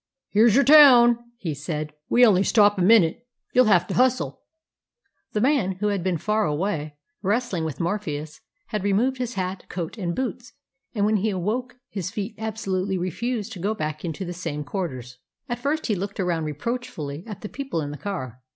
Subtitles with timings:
[0.29, 1.93] "Here's your town," he said.
[2.09, 3.27] "We only stop a minute.
[3.53, 4.41] You'll have to hustle."
[5.33, 9.99] The man, who had been far away, wrestling with Morpheus, had removed his hat, coat,
[9.99, 10.53] and boots,
[10.95, 15.19] and when he awoke his feet absolutely refused to go back into the same quarters.
[15.47, 18.41] At first he looked around reproachfully at the people in the car.